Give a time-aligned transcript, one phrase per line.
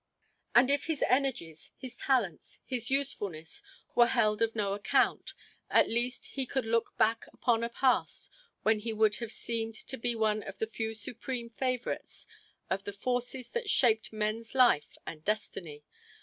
[0.55, 3.61] And if his energies, his talents, his usefulness,
[3.93, 5.35] were held of no account,
[5.69, 8.31] at least he could look back upon a past
[8.63, 12.25] when he would have seemed to be one of the few supreme favorites
[12.67, 15.83] of the forces that shaped man's life and destiny.